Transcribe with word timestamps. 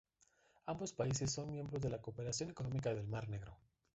Ambos 0.65 0.93
países 0.93 1.29
son 1.31 1.51
miembros 1.51 1.79
de 1.79 1.91
la 1.91 2.01
Cooperación 2.01 2.49
Económica 2.49 2.91
del 2.91 3.05
Mar 3.07 3.29
Negro. 3.29 3.59